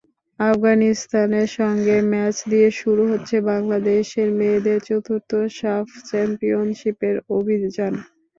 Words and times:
আফগানিস্তানের 0.39 1.49
সঙ্গে 1.57 1.95
ম্যাচ 2.11 2.35
দিয়ে 2.51 2.69
শুরু 2.81 3.03
হচ্ছে 3.11 3.35
বাংলাদেশের 3.49 4.29
মেয়েদের 4.39 4.79
চতুর্থ 4.89 5.29
সাফ 5.59 5.85
চ্যাম্পিয়নশিপের 6.09 7.15
অভিযান। 7.31 7.93